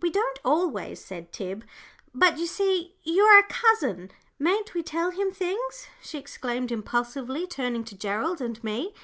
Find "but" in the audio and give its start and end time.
2.14-2.38